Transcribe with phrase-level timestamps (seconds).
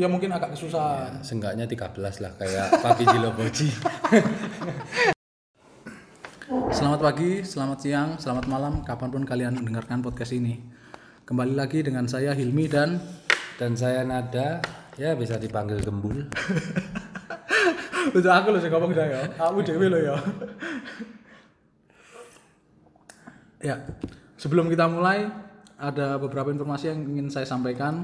[0.00, 1.20] dia mungkin agak kesusahan.
[1.20, 1.92] Seenggaknya 13
[2.24, 3.68] lah kayak Papi Jiloboji.
[6.72, 10.56] Selamat pagi, selamat siang, selamat malam, kapan pun kalian mendengarkan podcast ini.
[11.28, 12.96] Kembali lagi dengan saya Hilmi dan
[13.60, 14.64] Dan saya Nada,
[14.96, 16.26] ya bisa dipanggil Gembul.
[18.16, 19.20] Itu aku loh yang ngomong dah ya.
[19.36, 20.16] Aku dewe loh ya.
[23.68, 23.76] ya,
[24.40, 25.28] sebelum kita mulai
[25.76, 28.00] ada beberapa informasi yang ingin saya sampaikan.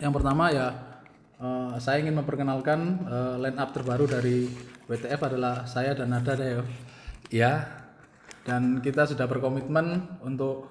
[0.00, 0.91] Yang pertama ya,
[1.42, 4.46] eh, saya ingin memperkenalkan eh, line up terbaru dari
[4.86, 6.62] WTF adalah saya dan Nada dah ya.
[7.32, 7.52] Ya,
[8.42, 10.66] Dan kita sudah berkomitmen untuk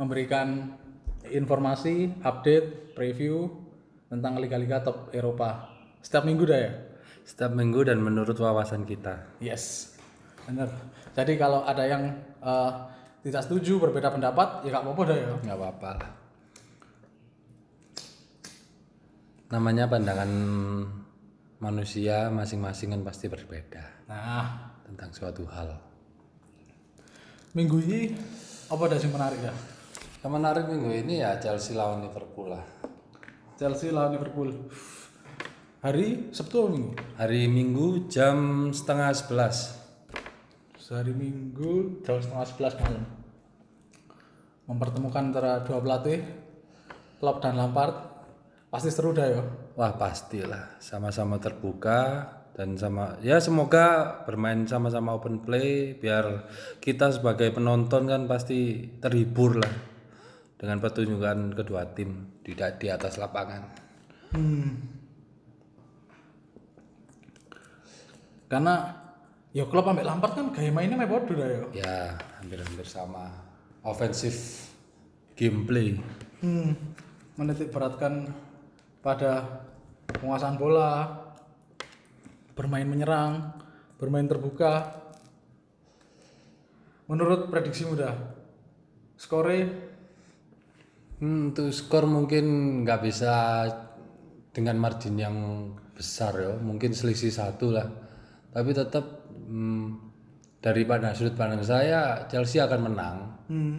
[0.00, 0.76] memberikan
[1.28, 3.52] informasi, update, preview
[4.08, 5.68] tentang liga-liga top Eropa.
[6.00, 6.72] Setiap minggu dah ya?
[7.22, 9.22] setiap minggu dan menurut wawasan kita.
[9.38, 9.94] Yes,
[10.46, 10.70] benar.
[11.14, 12.10] Jadi kalau ada yang
[12.42, 12.72] eh,
[13.22, 15.30] tidak setuju, berbeda pendapat, ya nggak apa-apa dah ya.
[15.46, 16.10] nggak apa-apa lah.
[19.52, 20.32] Namanya pandangan
[21.60, 25.76] manusia masing-masing kan pasti berbeda Nah, tentang suatu hal.
[27.52, 28.16] minggu ini
[28.72, 29.52] apa ada yang menarik ya?
[30.24, 32.64] Yang menarik minggu ini ya Chelsea lawan Liverpool lah.
[33.60, 34.72] Chelsea lawan Liverpool.
[35.84, 36.92] Hari Sabtu atau Minggu?
[37.20, 39.76] Hari Minggu jam setengah sebelas.
[40.88, 43.04] Hari Minggu jam setengah sebelas malam.
[44.64, 46.24] Mempertemukan antara dua pelatih,
[47.20, 48.11] Klopp dan Lampard.
[48.72, 49.44] Pasti seru dah ya.
[49.76, 52.24] Wah pastilah, sama-sama terbuka
[52.56, 56.48] dan sama ya semoga bermain sama-sama open play biar
[56.84, 59.72] kita sebagai penonton kan pasti terhibur lah
[60.60, 63.62] dengan pertunjukan kedua tim di di atas lapangan.
[68.48, 68.74] Karena
[69.52, 71.60] ya Klopp sampai Lampard kan gaya mainnya main bodoh dah ya.
[71.76, 71.96] Ya
[72.40, 73.32] hampir-hampir sama.
[73.84, 74.68] Offensive
[75.36, 75.98] gameplay.
[76.40, 76.76] Hmm,
[77.34, 78.30] menitik beratkan
[79.02, 79.66] pada
[80.06, 81.10] penguasaan bola,
[82.54, 83.58] bermain menyerang,
[83.98, 85.02] bermain terbuka.
[87.10, 88.14] Menurut prediksi muda,
[89.18, 89.90] skore
[91.22, 92.44] Hmm, untuk skor mungkin
[92.82, 93.62] nggak bisa
[94.50, 97.86] dengan margin yang besar ya, mungkin selisih satu lah.
[98.50, 99.86] Tapi tetap hmm,
[100.58, 103.16] dari pada sudut pandang saya Chelsea akan menang.
[103.46, 103.76] hmm,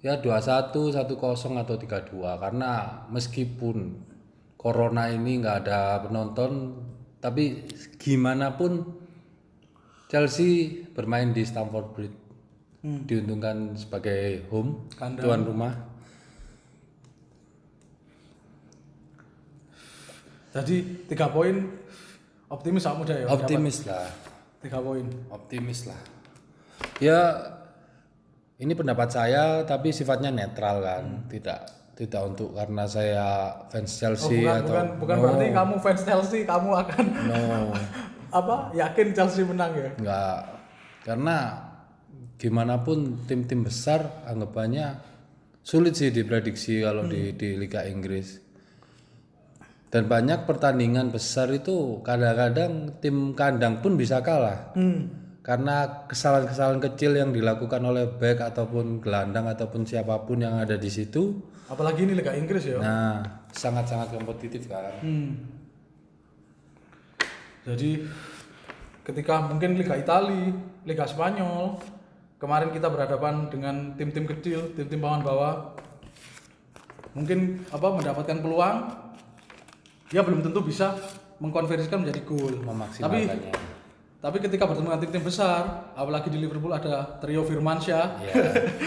[0.00, 4.07] Ya 2-1, 1-0 atau 3-2 karena meskipun
[4.58, 6.74] corona ini nggak ada penonton,
[7.22, 7.62] tapi
[7.96, 8.82] gimana pun
[10.10, 12.18] Chelsea bermain di Stamford Bridge
[12.82, 15.22] diuntungkan sebagai home Kandang.
[15.22, 15.74] tuan rumah.
[20.48, 21.54] jadi tiga poin
[22.50, 23.26] optimis sama muda ya.
[23.30, 24.10] Optimis lah,
[24.58, 25.06] Tiga poin.
[25.30, 26.00] optimis lah.
[26.98, 27.20] Ya
[28.58, 33.26] ini pendapat saya tapi sifatnya netral kan, tidak tidak untuk karena saya
[33.74, 37.40] fans Oh, Chelsea bukan, atau bukan, bukan berarti kamu fans Chelsea, kamu akan no.
[38.38, 39.90] Apa yakin Chelsea menang ya?
[39.98, 40.40] nggak.
[41.02, 41.36] Karena
[42.38, 44.94] gimana pun tim-tim besar anggapannya
[45.66, 48.46] sulit sih diprediksi kalau di di Liga Inggris.
[49.88, 54.70] Dan banyak pertandingan besar itu kadang-kadang tim kandang pun bisa kalah.
[54.76, 55.27] Hmm.
[55.48, 60.92] Karena kesalahan-kesalahan kecil yang dilakukan oleh back ataupun gelandang ataupun siapa pun yang ada di
[60.92, 61.40] situ
[61.72, 62.76] Apalagi ini Liga Inggris ya.
[62.76, 63.24] nah
[63.56, 65.56] sangat-sangat kompetitif kan Hmm.
[67.64, 68.00] Jadi
[69.04, 70.52] ketika mungkin Liga Italia,
[70.88, 71.76] Liga Spanyol,
[72.40, 75.76] kemarin kita berhadapan dengan tim-tim kecil, tim-tim papan bawah,
[77.12, 78.76] mungkin apa mendapatkan peluang,
[80.08, 80.96] ya belum tentu bisa
[81.44, 82.56] mengkonversikan menjadi gol.
[83.04, 83.28] Tapi
[84.18, 88.34] tapi ketika bertemu dengan tim-tim besar, apalagi di Liverpool ada trio Firmansyah, ya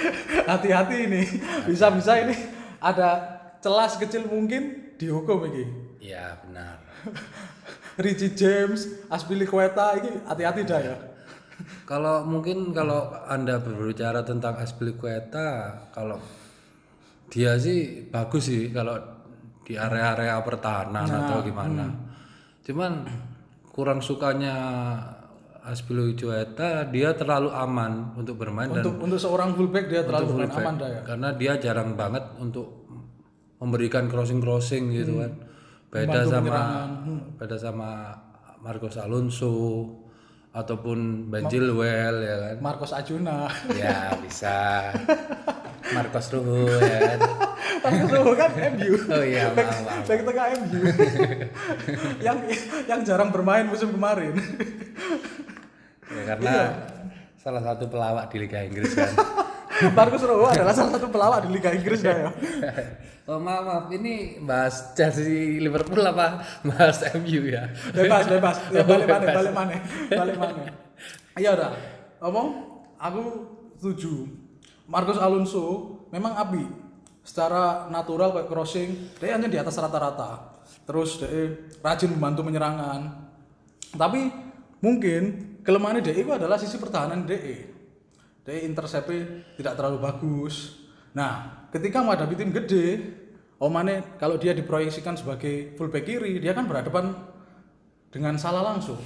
[0.51, 1.23] hati-hati ini,
[1.63, 2.35] bisa-bisa ini
[2.83, 5.63] ada celah kecil mungkin dihukum ini.
[6.01, 6.81] ya benar
[8.03, 10.97] Richie James, Aspilicueta ini hati-hati dah ya.
[11.89, 16.17] Kalau mungkin kalau Anda berbicara tentang Aspilicueta, kalau
[17.29, 18.97] dia sih bagus sih kalau
[19.61, 21.85] di area-area pertahanan atau gimana.
[22.65, 23.05] Cuman
[23.69, 24.55] kurang sukanya
[25.61, 30.75] Aspilicueta dia terlalu aman untuk bermain dan Untuk untuk seorang fullback dia terlalu bermain aman
[30.81, 31.01] dah ya.
[31.05, 32.89] karena dia jarang banget untuk
[33.61, 35.31] memberikan crossing-crossing gitu kan.
[35.93, 36.59] Beda sama
[37.37, 37.89] beda sama
[38.65, 39.53] Marcos Alonso
[40.51, 42.55] ataupun Ben Chilwell ya kan.
[42.59, 43.47] Marcos Ajuna.
[43.77, 44.91] Ya bisa.
[45.95, 47.19] Marcos Ruhu ya kan.
[47.81, 48.93] Marcos Rojo kan MU.
[49.09, 50.03] Oh iya, Back, maaf, maaf.
[50.05, 50.81] back tengah MU.
[52.27, 52.37] yang
[52.85, 54.37] yang jarang bermain musim kemarin.
[56.21, 56.53] Ya, karena
[57.41, 59.09] salah satu pelawak di Liga Inggris kan.
[59.97, 62.29] Marcus Rojo adalah salah satu pelawak di Liga Inggris ya.
[63.29, 67.69] Oh maaf, maaf, ini bahas Chelsea Liverpool apa bahas MU ya?
[67.93, 68.57] Bebas, bebas.
[68.73, 69.75] Ya, balik mana, balik mana,
[70.09, 70.73] balik mana.
[71.37, 71.71] Iya udah.
[72.17, 72.41] Apa?
[72.97, 73.23] Aku
[73.77, 74.25] setuju.
[74.89, 75.65] Marcus Alonso
[76.09, 76.65] memang api.
[77.21, 78.89] Secara natural kayak crossing,
[79.21, 80.57] dia hanya di atas rata-rata.
[80.89, 83.05] Terus dia rajin membantu menyerangan.
[83.95, 84.33] Tapi
[84.81, 87.55] mungkin kelemahan DE itu adalah sisi pertahanan DE.
[88.41, 90.81] DE interceptnya tidak terlalu bagus.
[91.13, 92.85] Nah, ketika menghadapi tim gede,
[93.61, 97.13] Omane kalau dia diproyeksikan sebagai fullback kiri, dia kan berhadapan
[98.09, 98.97] dengan salah langsung.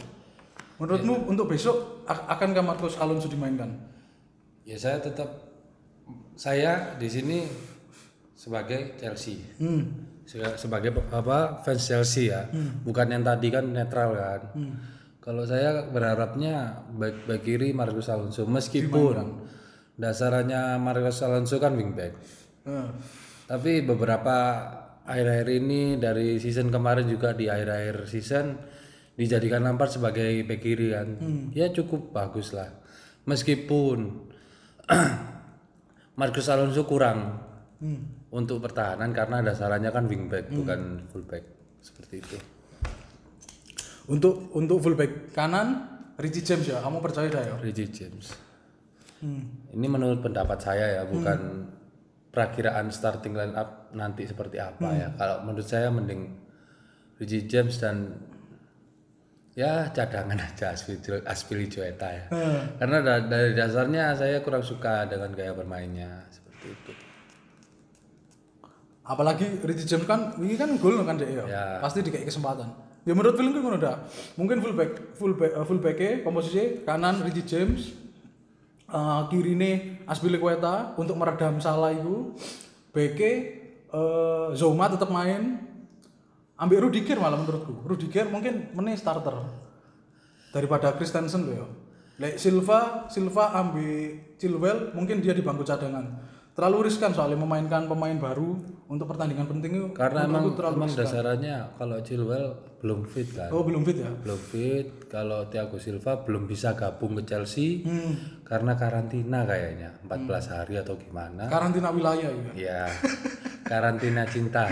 [0.80, 3.76] Menurutmu untuk besok akankah Marcos Alonso dimainkan?
[4.64, 5.28] Ya saya tetap
[6.40, 7.44] saya di sini
[8.36, 9.44] sebagai Chelsea.
[9.60, 10.08] Hmm.
[10.24, 12.48] Se- sebagai apa fans Chelsea ya.
[12.84, 14.42] Bukan yang tadi kan netral kan.
[15.26, 19.42] Kalau saya berharapnya back back kiri Marcos Alonso meskipun
[19.98, 22.14] dasarnya Marcos Alonso kan wingback.
[22.70, 22.90] Eh,
[23.50, 24.38] Tapi beberapa
[25.02, 28.54] akhir-akhir ini dari season kemarin juga di akhir-akhir season
[29.18, 31.18] dijadikan Lampard sebagai back kiri kan.
[31.58, 32.70] Ya cukup bagus lah.
[33.26, 34.30] Meskipun
[36.22, 37.42] Marcus Alonso kurang
[38.30, 41.44] untuk pertahanan karena dasarnya kan wingback bukan fullback
[41.82, 42.38] seperti itu.
[44.06, 47.56] Untuk untuk fullback kanan Richie James ya, kamu percaya dah ya?
[47.58, 48.32] Reggie James.
[49.20, 49.68] Hmm.
[49.72, 51.66] Ini menurut pendapat saya ya, bukan
[52.30, 55.08] perakiraan starting line up nanti seperti apa ya.
[55.12, 56.38] Kalau menurut saya mending
[57.18, 58.16] Reggie James dan
[59.52, 62.26] ya cadangan aja Aspili- Aspilicueta ya.
[62.30, 66.92] Eh, Karena da- dari dasarnya saya kurang suka dengan gaya bermainnya seperti itu.
[69.06, 71.44] apalagi Richie James kan ini kan gol kan dia ya.
[71.46, 71.66] Ya.
[71.78, 72.66] Pasti dikasih kesempatan.
[73.06, 74.02] Ya menurut film ngono dah.
[74.34, 77.94] Mungkin fullback fullback uh, fullback komposisi kanan Richie James
[78.86, 82.34] eh kirine Aspilicueta untuk meredam salah itu.
[82.90, 83.32] Beke
[83.94, 85.62] eh Zoma tetap main.
[86.56, 87.86] Ambil Rudiger malah menurutku.
[87.86, 89.38] Rudiger mungkin meneh starter
[90.56, 91.68] daripada Christensen loh ya.
[92.16, 96.16] Lek Silva, Silva ambil Chilwell mungkin dia di bangku cadangan.
[96.56, 98.56] Terlalu riskan soalnya memainkan pemain baru
[98.88, 99.88] untuk pertandingan penting itu.
[99.92, 101.04] Karena emang, terlalu emang riskan.
[101.76, 102.48] kalau Chilwell
[102.80, 103.52] belum fit kan.
[103.52, 104.08] Oh belum fit ya?
[104.24, 104.88] Belum fit.
[105.12, 108.40] Kalau Thiago Silva belum bisa gabung ke Chelsea Hmm.
[108.48, 111.52] karena karantina kayaknya 14 hari atau gimana.
[111.52, 112.52] Karantina wilayah ya.
[112.56, 112.88] Ya,
[113.68, 114.72] karantina cinta.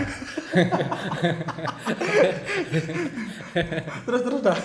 [4.08, 4.58] terus terus dah.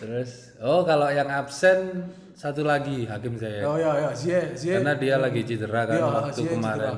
[0.00, 0.30] Terus,
[0.64, 3.64] oh kalau yang absen satu lagi hakim saya.
[3.68, 4.80] Oh ya ya, Zie, Zie.
[4.80, 6.96] Karena dia lagi cedera kan Iya, waktu Ziyech kemarin.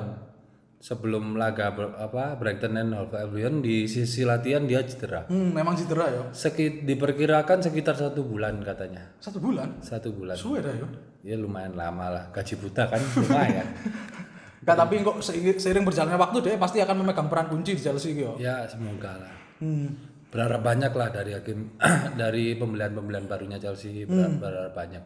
[0.85, 5.25] Sebelum laga apa Brighton and Hove Albion di sisi latihan dia cedera.
[5.25, 6.23] Hmm, memang cedera ya.
[6.29, 9.17] Sekit diperkirakan sekitar satu bulan katanya.
[9.17, 9.81] Satu bulan.
[9.81, 10.37] Satu bulan.
[10.37, 10.87] Suwe dah ya.
[11.25, 12.23] Ya lumayan lama lah.
[12.29, 13.65] Gaji buta kan lumayan.
[14.65, 15.21] Enggak, tapi kok
[15.61, 18.33] seiring, berjalannya waktu dia pasti akan memegang peran kunci di Chelsea gitu.
[18.41, 19.33] ya semoga lah.
[19.61, 19.93] Hmm.
[20.33, 21.77] Berharap banyak lah dari hakim
[22.21, 25.03] dari pembelian-pembelian barunya Chelsea berharap, berharap banyak.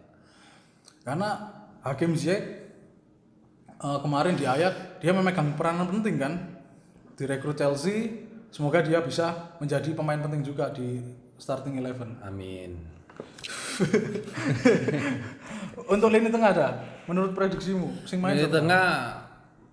[1.09, 1.29] Karena
[1.81, 2.43] Hakim Ziyech
[3.81, 6.33] eh, kemarin di Ayak dia memegang peranan penting kan
[7.17, 8.29] direkrut Chelsea.
[8.53, 11.01] Semoga dia bisa menjadi pemain penting juga di
[11.41, 12.21] starting eleven.
[12.21, 12.77] Amin.
[15.93, 16.69] Untuk lini tengah ada,
[17.09, 18.61] menurut prediksimu, sing main siapa?
[18.61, 18.87] tengah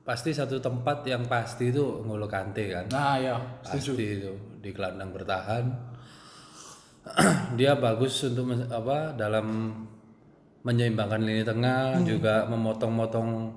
[0.05, 2.85] pasti satu tempat yang pasti itu Ngolo Kante kan.
[2.93, 5.65] Nah ya, Pasti itu di gelandang bertahan.
[7.59, 9.47] Dia bagus untuk apa dalam
[10.67, 13.55] menyeimbangkan lini tengah, juga memotong-motong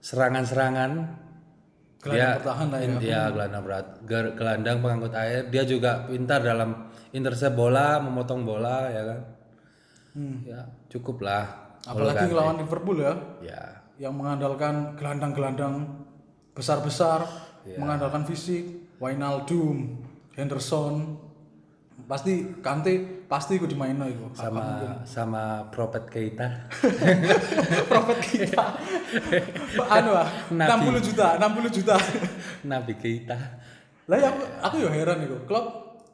[0.00, 0.90] serangan-serangan.
[1.98, 2.96] gelandang bertahan lah ya.
[3.02, 5.50] Dia gelandang berat, ger- gelandang pengangkut air.
[5.50, 9.20] Dia juga pintar dalam intercept bola, memotong bola ya kan.
[10.46, 11.74] Ya, cukup lah.
[11.84, 13.62] Apalagi ngelawan Liverpool ya, Ya,
[13.98, 16.06] yang mengandalkan gelandang-gelandang
[16.54, 17.22] besar-besar,
[17.78, 20.02] mengandalkan fisik, Wijnaldum,
[20.34, 21.18] Henderson,
[22.08, 22.92] pasti Kante
[23.28, 24.24] pasti ikut dimainin itu.
[24.32, 24.64] sama
[25.04, 26.48] sama Propet Keita.
[27.92, 28.64] Profit kita.
[29.92, 31.94] anu ah, 60 juta, 60 juta.
[32.64, 33.36] Nabi Keita.
[34.08, 35.44] Lah ya aku aku ya heran iku.
[35.44, 35.66] Klub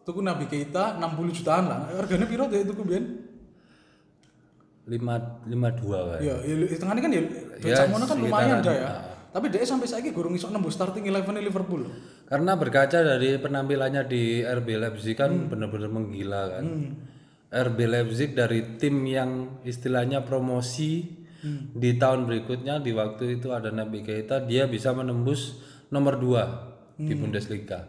[0.02, 1.86] tuku Nabi Keita 60 jutaan lah.
[1.94, 3.06] Harganya piro deh tuku biyen?
[4.84, 5.16] lima
[5.48, 7.22] lima dua kan Ya, ya tengahnya kan ya
[7.64, 8.90] Ya, sakmono kan lumayan dah ya.
[9.34, 11.90] Tapi dia sampai saiki gurung iso nembus starting eleven Liverpool.
[12.30, 16.94] karena berkaca dari penampilannya di RB Leipzig kan benar-benar menggila kan.
[17.50, 21.02] RB Leipzig dari tim yang istilahnya promosi
[21.74, 25.60] di tahun berikutnya di waktu itu ada Nabi Keita dia bisa menembus
[25.92, 27.84] nomor 2 di Bundesliga.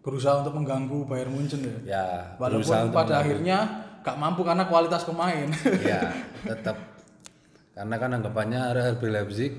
[0.00, 1.76] Berusaha untuk mengganggu Bayern Munchen ya.
[1.84, 2.06] ya
[2.40, 3.58] Walaupun pada akhirnya
[4.00, 5.50] gak mampu karena kualitas pemain.
[5.84, 6.00] ya
[6.46, 6.78] tetap
[7.76, 8.60] Karena kan anggapannya
[8.96, 9.52] RB Leipzig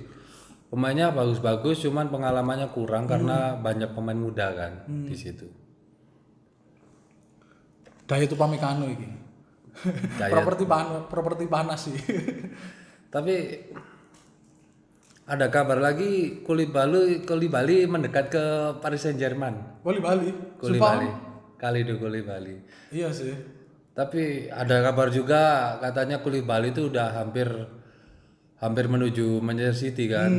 [0.72, 5.46] pemainnya bagus-bagus, cuman pengalamannya kurang karena banyak pemain muda kan di situ.
[8.08, 8.88] Daya itu pamikano.
[8.88, 12.00] Daya- properti panas, properti panas sih.
[13.14, 13.36] Tapi
[15.28, 18.44] ada kabar lagi Koulibaly Koulibaly mendekat ke
[18.80, 19.56] Paris Saint Germain.
[19.84, 20.30] Bali Bali.
[20.60, 21.08] Koulibaly,
[21.60, 22.56] Kalido Koulibaly.
[22.92, 23.32] Iya sih.
[23.92, 27.48] Tapi ada kabar juga katanya Koulibaly itu udah hampir
[28.62, 30.32] hampir menuju Manchester City kan.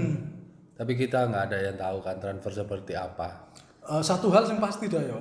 [0.78, 3.50] Tapi kita nggak ada yang tahu kan transfer seperti apa.
[3.82, 5.18] Eh, satu hal yang pasti dah ya.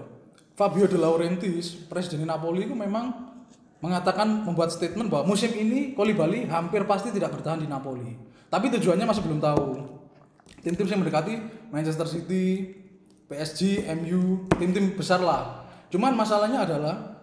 [0.54, 3.34] Fabio De Laurentiis, presiden Napoli itu memang
[3.82, 8.14] mengatakan membuat statement bahwa musim ini Koulibaly hampir pasti tidak bertahan di Napoli.
[8.46, 9.66] Tapi tujuannya masih belum tahu.
[10.62, 11.34] Tim-tim yang mendekati
[11.74, 12.78] Manchester City,
[13.26, 15.66] PSG, MU, tim-tim besar lah.
[15.90, 17.18] Cuman masalahnya adalah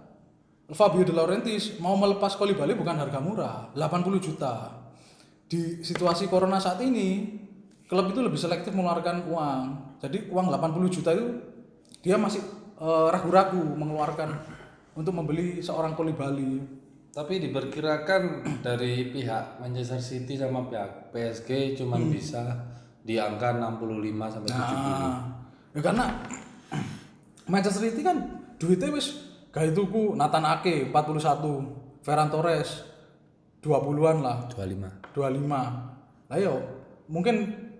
[0.75, 4.88] Fabio De Laurentiis mau melepas Koulibaly bukan harga murah, 80 juta.
[5.49, 7.25] Di situasi corona saat ini,
[7.88, 9.64] klub itu lebih selektif mengeluarkan uang.
[10.05, 11.26] Jadi uang 80 juta itu
[12.05, 12.45] dia masih
[12.78, 14.28] eh, ragu-ragu mengeluarkan
[14.93, 16.61] untuk membeli seorang Koulibaly.
[17.09, 18.23] Tapi diperkirakan
[18.62, 22.45] dari pihak Manchester City sama pihak PSG cuman bisa
[23.02, 24.52] di angka 65 sampai 70.
[24.52, 25.19] Nah,
[25.73, 26.07] ya karena
[27.49, 29.17] Manchester City kan duitnya wis
[29.49, 32.85] gawe tuku Nathan Ake 41, Ferran Torres
[33.64, 34.38] 20-an lah.
[34.52, 35.08] 25.
[35.18, 36.30] 25.
[36.30, 36.54] Ayo,
[37.10, 37.34] mungkin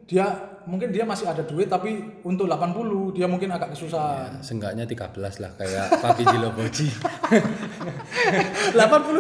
[0.09, 0.25] dia
[0.69, 4.37] mungkin dia masih ada duit tapi untuk 80 dia mungkin agak kesusahan.
[4.37, 6.89] Ya, seenggaknya 13 lah kayak Papi Jiloboji.
[8.73, 8.77] 80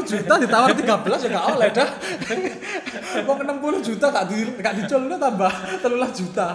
[0.12, 1.88] juta ditawar 13 ya gak oleh dah.
[3.25, 6.48] Mau 60 juta gak di gak diculnya tambah 13 juta.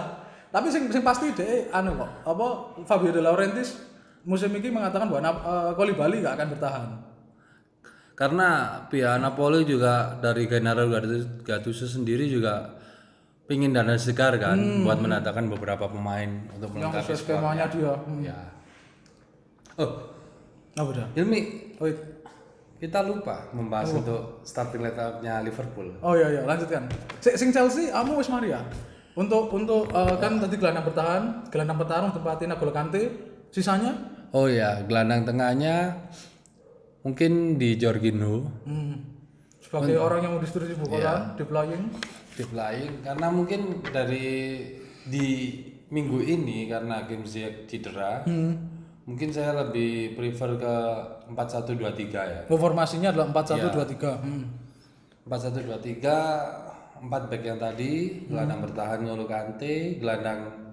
[0.54, 2.46] Tapi sing sing pasti deh anu kok, apa
[2.86, 3.74] Fabio De Laurentiis
[4.22, 6.88] musim ini mengatakan bahwa Nap- eh, Koulibaly gak akan bertahan.
[8.14, 8.48] Karena
[8.86, 10.86] pihak Napoli juga dari Gennaro
[11.42, 12.70] Gattuso sendiri juga
[13.44, 17.92] pingin dana segar kan buat mendatangkan beberapa pemain untuk Yang melengkapi sesuai skemanya dia.
[17.92, 18.22] Hmm.
[18.22, 18.38] Ya.
[19.74, 19.90] Oh,
[20.74, 21.06] Apa dah?
[21.14, 21.40] Hilmi,
[21.78, 21.94] Oh, iya.
[22.78, 25.86] kita lupa membahas untuk starting lineup-nya Liverpool.
[26.00, 26.86] Oh iya iya, lanjutkan.
[27.18, 28.58] Si- Sing Chelsea, kamu wis Maria.
[29.14, 33.02] Untuk untuk eh, kan tadi gelandang bertahan, gelandang bertahan tempatin N'Golo Kante,
[33.50, 33.94] sisanya
[34.30, 35.94] Oh ya, gelandang tengahnya
[37.04, 38.94] mungkin di Jorginho, hmm,
[39.60, 41.84] sebagai orang yang mau distribusi bola, di playing.
[42.34, 44.58] di flying karena mungkin dari
[45.04, 45.28] di
[45.92, 48.24] minggu ini karena game Ziyech cedera,
[49.04, 50.74] mungkin saya lebih prefer ke
[51.30, 52.40] 4123 ya.
[52.48, 54.24] Oh, formasinya adalah 4-1-2-3.
[54.24, 54.44] Hmm.
[55.28, 60.64] 4123 empat back yang tadi, gelandang bertahan N'Golo Kante, gelandang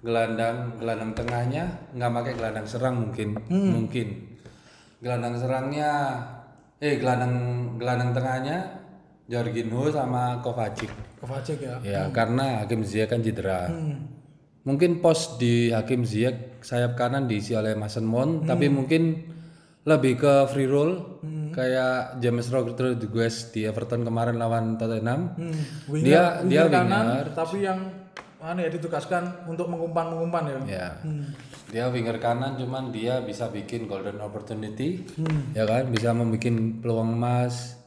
[0.00, 4.39] gelandang gelandang tengahnya nggak pakai gelandang serang mungkin mungkin
[5.00, 5.92] gelandang serangnya.
[6.80, 7.34] Eh gelandang
[7.76, 8.56] gelandang tengahnya
[9.28, 10.88] Jorginho sama Kovacic.
[11.20, 11.76] Kovacic ya.
[11.84, 13.68] ya karena Hakim Ziyech kan cedera.
[14.64, 19.28] Mungkin pos di Hakim Ziyech sayap kanan diisi oleh Mason Mount tapi mungkin
[19.84, 21.20] lebih ke free roll.
[21.50, 25.34] Kayak James Rodriguez di Everton kemarin lawan Tottenham.
[25.34, 25.58] Hmm.
[25.98, 27.28] dia dia kanan, winger.
[27.34, 27.80] tapi yang
[28.40, 30.58] anu ya ditugaskan untuk mengumpan-mengumpan ya.
[30.64, 30.88] ya
[31.70, 35.06] dia winger kanan cuman dia bisa bikin golden opportunity
[35.54, 36.50] ya kan bisa membuat
[36.82, 37.78] peluang emas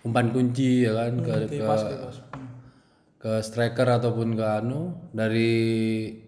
[0.00, 1.80] umpan kunci ya kan ke, ke pas.
[1.84, 2.48] Hmm.
[3.18, 5.52] ke striker ataupun ke anu dari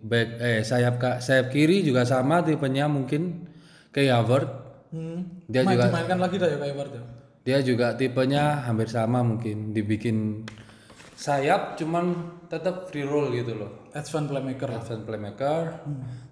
[0.02, 3.48] back eh sayap ka- sayap kiri juga sama tipenya mungkin
[3.90, 4.54] kayak Havertz
[4.90, 5.46] Hmm.
[5.46, 7.02] dia Main, juga dimainkan lagi dah ya kayak ya.
[7.46, 10.42] dia juga tipenya hampir sama mungkin dibikin
[11.20, 12.16] sayap cuman
[12.48, 14.72] tetap free roll gitu loh Advance playmaker.
[14.72, 15.64] advance playmaker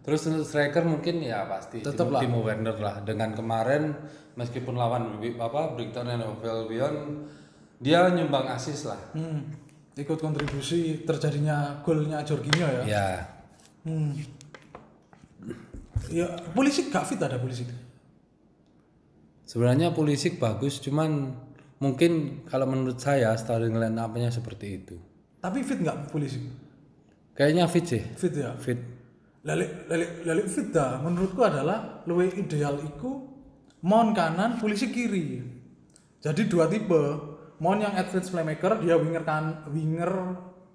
[0.01, 3.93] terus untuk striker mungkin ya pasti Tetep Timo, Timo Werner lah dengan kemarin
[4.33, 6.95] meskipun lawan apa Brighton and Hove Albion
[7.77, 9.45] dia nyumbang asis lah Hmm.
[9.99, 12.83] Ikut kontribusi terjadinya golnya Jorginho ya.
[12.87, 13.09] ya
[13.85, 14.15] Hmm.
[16.09, 17.67] Ya, polisi gak fit ada polisi.
[19.43, 21.33] sebenarnya Pulisic bagus cuman
[21.79, 24.97] mungkin kalau menurut saya starting line up-nya seperti itu
[25.39, 26.43] Tapi fit nggak polisi?
[27.39, 28.55] kayaknya fit sih Fit ya.
[28.59, 28.79] fit
[29.47, 31.01] Lalik lalik lalik fit dah.
[31.01, 33.23] Menurutku adalah luwe ideal iku
[33.87, 35.41] mon kanan, polisi kiri.
[36.19, 37.01] Jadi dua tipe.
[37.63, 40.11] Mon yang advance playmaker, dia winger kan winger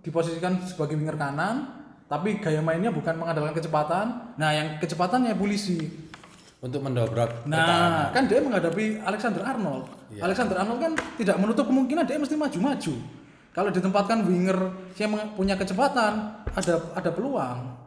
[0.02, 1.70] diposisikan sebagai winger kanan,
[2.12, 4.36] tapi gaya mainnya bukan mengandalkan kecepatan.
[4.36, 5.80] Nah, yang kecepatannya polisi.
[6.64, 9.84] Untuk mendobrak Nah, kan dia menghadapi Alexander Arnold.
[10.16, 12.94] Alexander Arnold kan tidak menutup kemungkinan dia mesti maju-maju.
[13.54, 14.58] Kalau ditempatkan winger
[14.98, 17.84] yang punya kecepatan, ada ada peluang.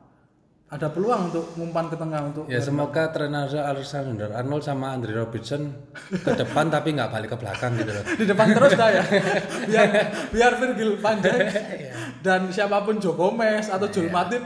[0.66, 5.70] ada peluang untuk ngumpan ke tengah untuk Ya semoga trainer Alexander Arnold sama Andre Robertson
[6.10, 8.02] ke depan tapi nggak balik ke belakang gitu loh.
[8.02, 9.02] di depan terus dah ya
[9.70, 9.86] biar
[10.34, 11.46] biar Virgil van Dijk
[12.26, 14.42] dan siapa pun Joe Gomez atau Joel Matip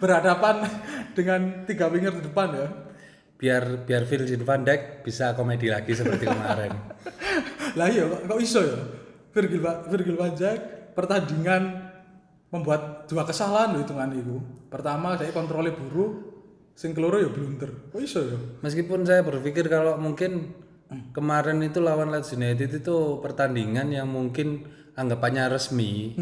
[0.00, 0.64] berhadapan
[1.12, 2.87] dengan tiga winger di depan ya
[3.38, 6.74] Biar biar Virgil van Dijk bisa komedi lagi seperti kemarin.
[7.78, 8.78] lah iya kok, kok iso ya?
[9.30, 10.60] Virgil Virgil van Dijk
[10.92, 11.62] pertandingan
[12.50, 14.36] membuat dua kesalahan loh hitungan itu.
[14.66, 16.12] Pertama saya kontrolnya buruk
[16.74, 17.94] sing keloro ya blunder.
[17.94, 18.38] Kok iso ya?
[18.60, 20.58] Meskipun saya berpikir kalau mungkin
[21.12, 26.16] kemarin itu lawan Leeds United itu pertandingan yang mungkin anggapannya resmi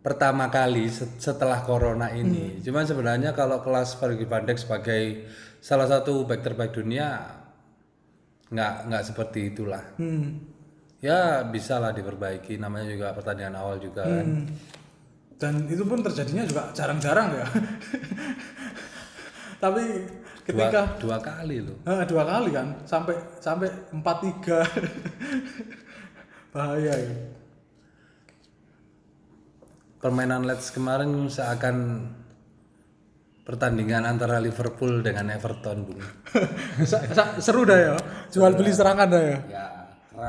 [0.00, 2.58] pertama kali set- setelah corona ini.
[2.58, 5.02] Cuman sebenarnya kalau kelas Virgil van Dijk sebagai
[5.64, 7.24] salah satu back terbaik dunia
[8.52, 9.80] nggak nggak seperti itulah.
[9.96, 10.52] hmm.
[11.00, 12.56] Ya bisa lah diperbaiki.
[12.56, 14.24] Namanya juga pertandingan awal juga kan.
[14.24, 14.44] Hmm.
[15.34, 17.46] dan itu pun terjadinya juga jarang-jarang ya
[19.64, 19.82] tapi
[20.44, 21.76] Dua, ketika dua kali loh.
[21.88, 24.60] Ah, dua kali kan sampai sampai empat tiga
[26.54, 27.16] bahaya ya
[29.98, 32.06] Permainan Leeds kemarin seakan
[33.44, 36.00] pertandingan antara Liverpool dengan Everton, Bung.
[37.44, 37.94] Seru dah ya
[38.32, 39.66] jual beli serangan dah ya Ya,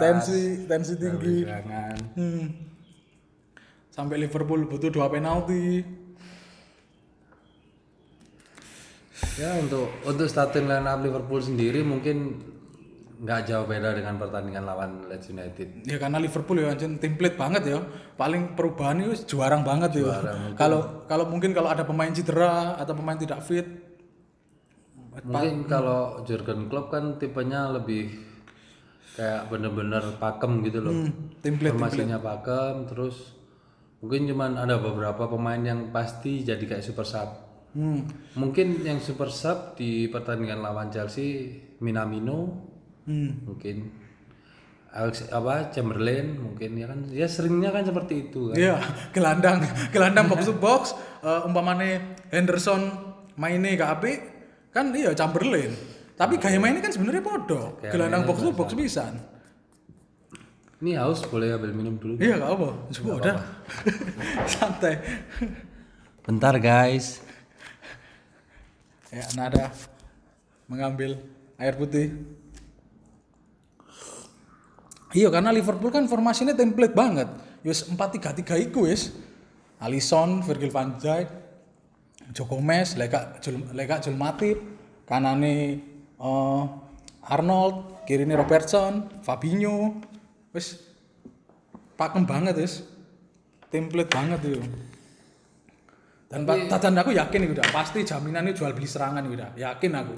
[0.01, 1.95] tensi tensi tinggi serangan.
[2.17, 2.45] Hmm.
[3.87, 5.85] sampai Liverpool butuh dua penalti
[9.35, 12.39] Ya untuk untuk starting line up Liverpool sendiri mungkin
[13.25, 15.89] nggak jauh beda dengan pertandingan lawan Leeds United.
[15.89, 17.79] ya karena Liverpool ya anjing template banget ya
[18.13, 20.21] paling perubahan itu juarang banget ya
[20.53, 23.65] kalau kalau mungkin kalau ada pemain cedera atau pemain tidak fit
[25.23, 28.11] Mungkin kalau Jurgen Klopp kan tipenya lebih
[29.15, 30.91] kayak bener-bener pakem gitu loh.
[30.91, 33.31] hmm, template Formasinya pakem terus
[34.03, 37.31] mungkin cuman ada beberapa pemain yang pasti jadi kayak super sub.
[37.79, 38.35] hmm.
[38.35, 41.47] Mungkin yang super sub di pertandingan lawan Chelsea
[41.79, 42.74] Minamino
[43.05, 43.45] Hmm.
[43.45, 43.93] mungkin
[44.95, 48.55] Alex apa Chamberlain mungkin ya kan ya seringnya kan seperti itu kan.
[48.55, 48.79] Iya,
[49.11, 49.59] gelandang,
[49.91, 52.95] gelandang box to box, eh, umpamane Henderson
[53.35, 54.19] mainnya gak apik,
[54.71, 55.75] kan iya Chamberlain.
[56.15, 57.75] Tapi gaya mainnya kan sebenarnya podo.
[57.83, 59.11] Gelandang box to box bisa.
[60.79, 62.15] Ini haus boleh ambil minum dulu.
[62.15, 63.35] Iya gak apa, coba udah.
[64.47, 64.95] Santai.
[66.23, 67.19] Bentar guys.
[69.11, 69.75] Ya, nada
[70.71, 71.19] mengambil
[71.59, 72.15] air putih.
[75.13, 77.29] Iya, karena Liverpool kan formasinya template banget.
[77.61, 79.13] Yus 4-3-3 iku wis.
[79.75, 81.27] Alisson, Virgil van Dijk,
[82.31, 84.57] Joe Gomez, Leka Jul, Leka Jul Matip,
[85.03, 85.55] kanane
[86.15, 86.63] eh,
[87.27, 89.99] Arnold, kirine Robertson, Fabinho.
[90.55, 90.79] Wis
[91.99, 92.81] pakem banget wis.
[93.69, 94.61] Template banget itu.
[96.31, 99.91] Dan Pak Tatan aku yakin itu udah pasti jaminannya jual beli serangan itu udah yakin
[99.93, 100.15] aku.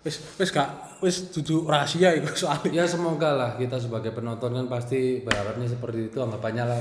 [0.00, 2.72] Wis wis gak wis dudu rahasia itu soalnya.
[2.72, 6.80] Ya semoga lah kita sebagai penonton kan pasti berharapnya seperti itu anggapannya lah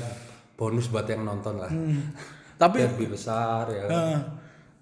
[0.55, 1.71] bonus buat yang nonton lah.
[2.61, 3.87] Tapi Derby besar ya.
[3.87, 4.19] eh,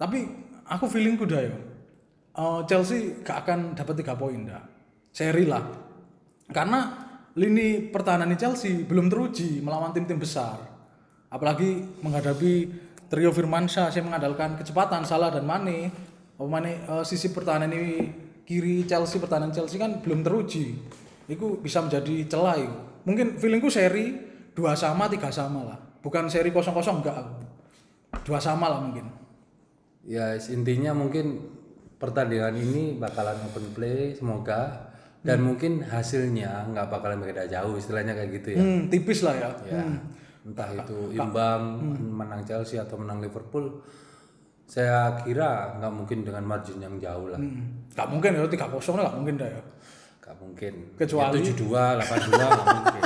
[0.01, 0.25] tapi
[0.65, 1.53] aku feelingku dah ya.
[2.33, 4.61] eh, Chelsea gak akan dapat tiga poin dah.
[5.13, 5.61] Seri lah.
[6.49, 7.05] Karena
[7.37, 10.57] lini pertahanan Chelsea belum teruji melawan tim-tim besar.
[11.29, 12.53] Apalagi menghadapi
[13.09, 15.89] trio Firmansyah yang mengandalkan kecepatan Salah dan Mane.
[16.41, 20.79] Oh, Mane eh, sisi pertahanan ini kiri Chelsea pertahanan Chelsea kan belum teruji.
[21.27, 22.79] Itu bisa menjadi celah itu.
[23.03, 24.15] Mungkin feelingku seri
[24.55, 25.77] dua sama tiga sama lah.
[25.99, 27.35] Bukan seri kosong kosong enggak aku.
[28.23, 29.03] Dua sama lah mungkin.
[30.07, 31.43] Ya intinya mungkin
[31.99, 34.87] pertandingan ini bakalan open play semoga
[35.27, 38.59] dan mungkin hasilnya nggak bakalan beda jauh istilahnya kayak gitu ya.
[38.63, 39.49] Hmm, tipis lah ya.
[39.67, 39.83] Ya,
[40.47, 43.83] entah itu imbang, menang Chelsea atau menang Liverpool,
[44.67, 47.39] saya kira nggak mungkin dengan margin yang jauh lah.
[47.39, 47.87] Hmm.
[48.11, 49.61] Mungkin ya tiga kosong gak mungkin dah ya.
[50.19, 50.73] Nggak mungkin.
[50.99, 53.03] Kecuali- tujuh dua, delapan dua nggak mungkin.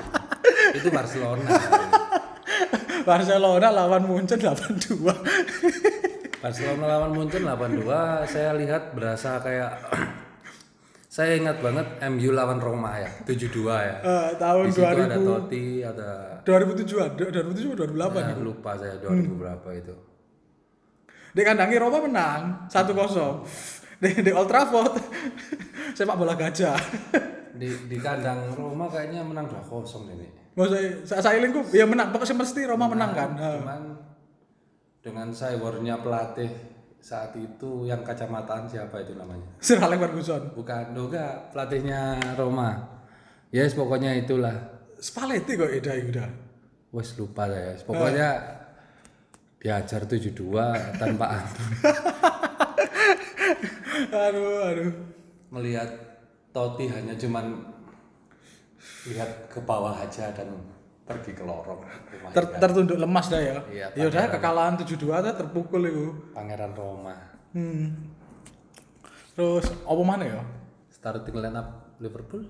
[0.71, 1.49] itu Barcelona.
[3.09, 5.05] Barcelona lawan Munchen 82.
[6.41, 7.85] Barcelona lawan Munchen 8-2,
[8.25, 9.77] saya lihat berasa kayak
[11.15, 13.95] saya ingat banget MU lawan Roma ya, 7-2 ya.
[14.01, 16.09] Eh, tahun Di situ ada 2000 Totti, ada
[16.41, 19.93] 2007 ada 2007 2008 ya, lupa saya 2000 berapa itu.
[21.31, 24.01] Di kandangnya Roma menang 1-0.
[24.01, 24.97] Di, di Old Trafford
[25.97, 26.75] sepak bola gajah.
[27.53, 30.27] Di di kandang Roma kayaknya menang 2-0 ini.
[30.57, 33.29] Maksudnya saya saya lingkup ya menang pokoknya mesti Roma menang kan.
[33.37, 33.81] Eh, Cuman
[35.01, 36.51] dengan cybernya pelatih
[37.01, 39.57] saat itu yang kacamataan siapa itu namanya?
[39.57, 40.43] Sir Alex Ferguson.
[40.53, 43.01] Bukan Doga, pelatihnya Roma.
[43.49, 44.53] Yes, pokoknya itulah.
[45.01, 46.29] Spalletti kok Eda udah.
[46.93, 47.73] Wes lupa saya.
[47.81, 48.29] Pokoknya
[49.61, 50.33] diajar 72
[50.97, 51.69] tanpa ampun.
[54.25, 54.91] aduh, aduh.
[55.53, 55.89] melihat
[56.51, 57.63] Totti hanya cuman
[59.07, 60.51] lihat ke bawah aja dan
[61.05, 63.57] pergi ke lorong rumah Ter- tertunduk lemas dah ya.
[63.69, 66.07] Iya, ya udah kekalahan 7-2 dah terpukul itu.
[66.33, 67.15] Pangeran Roma
[67.51, 68.15] Hmm.
[69.35, 70.39] Terus apa mana ya?
[71.01, 72.45] starting line up Liverpool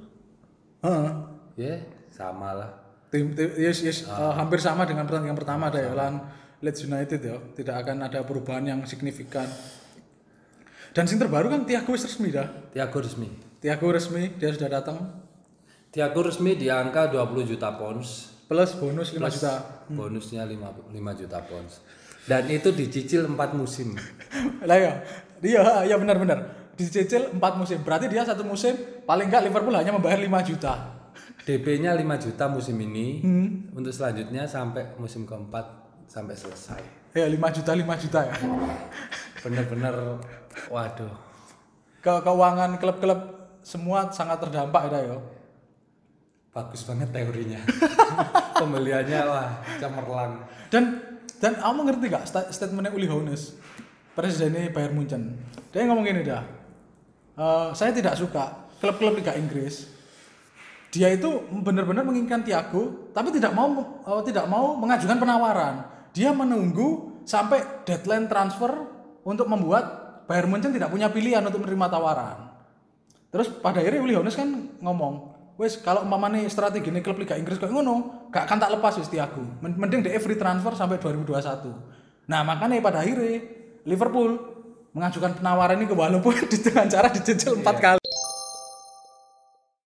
[0.83, 1.09] Heeh.
[1.55, 1.75] ya
[2.11, 2.69] sama lah
[3.07, 6.19] Tim, tim yes, yes, eh, hampir sama dengan pertandingan pertama ada ya lawan
[6.61, 7.37] Leeds United ya.
[7.57, 9.49] Tidak akan ada perubahan yang signifikan.
[10.91, 12.47] Dan sing terbaru kan Thiago wis resmi dah.
[12.71, 14.97] Thiago resmi Thiago resmi dia sudah datang
[15.93, 19.53] Thiago resmi di angka 20 juta pounds plus bonus 5 juta.
[19.87, 21.79] bonusnya 5, 5 juta pounds
[22.25, 23.95] dan itu dicicil 4 musim
[24.69, 24.93] lah ya.
[25.41, 26.69] Iya, ya benar-benar.
[26.77, 27.81] Dicicil 4 musim.
[27.81, 28.77] Berarti dia satu musim
[29.09, 30.73] paling enggak Liverpool hanya membayar 5 juta.
[31.41, 33.25] DP-nya 5 juta musim ini
[33.73, 35.80] untuk selanjutnya sampai musim keempat
[36.11, 38.35] sampai selesai Ya 5 juta 5 juta ya.
[39.39, 39.95] bener-bener
[40.67, 41.11] waduh
[41.99, 43.19] Ke keuangan klub-klub
[43.63, 44.99] semua sangat terdampak ya.
[45.07, 45.17] ya.
[46.51, 47.63] bagus banget teorinya
[48.59, 50.99] pembeliannya wah cemerlang Dan
[51.39, 53.55] dan kamu ngerti gak sta- statementnya Uli Hoeneß
[54.11, 55.39] presidennya Bayern Munchen
[55.71, 56.43] dia ngomong gini dah
[57.33, 59.87] "Eh, saya tidak suka klub-klub Liga Inggris
[60.91, 61.27] dia itu
[61.63, 63.71] benar-benar menginginkan Thiago tapi tidak mau
[64.03, 65.75] eh, tidak mau mengajukan penawaran
[66.11, 68.71] dia menunggu sampai deadline transfer
[69.23, 72.51] untuk membuat Bayern Munchen tidak punya pilihan untuk menerima tawaran
[73.31, 74.49] Terus pada akhirnya Uli Hoeneß kan
[74.83, 75.13] ngomong,
[75.55, 79.07] wes kalau umpamane strategi ini klub Liga Inggris kayak ngono, gak akan tak lepas wis.
[79.63, 81.71] Men- Mending dia free transfer sampai 2021.
[82.27, 83.39] Nah, makanya pada akhirnya
[83.87, 84.35] Liverpool
[84.91, 88.00] mengajukan penawaran ini ke walaupun di dengan cara dicicil empat kali.